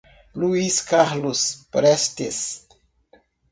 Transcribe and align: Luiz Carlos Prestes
Luiz 0.33 0.81
Carlos 0.81 1.67
Prestes 1.69 2.65